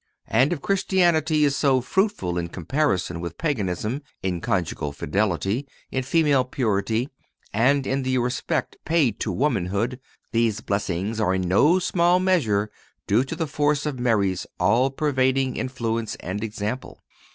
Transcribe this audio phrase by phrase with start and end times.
[0.27, 6.43] And if Christianity is so fruitful in comparison with Paganism, in conjugal fidelity, in female
[6.43, 7.07] purity
[7.53, 9.99] and in the respect paid to womanhood,
[10.31, 12.71] these blessings are in no small measure
[13.05, 16.99] due to the force of Mary's all pervading influence and example.